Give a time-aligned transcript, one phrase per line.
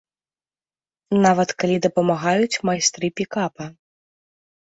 [1.25, 3.65] Нават калі дапамагаюць майстры пікапа.